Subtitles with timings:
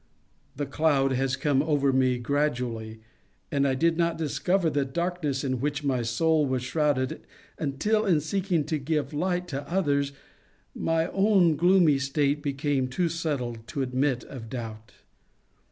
[0.55, 3.01] The cloud has come over me gradually,
[3.51, 7.21] and I did not discover the darkness in which my soul was shrouded
[7.59, 10.11] until, in seeking to give light to others,
[10.73, 14.91] my own gloomy state became too settled to admit of doubt.